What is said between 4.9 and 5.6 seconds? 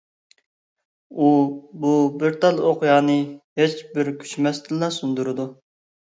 سۇندۇرىدۇ.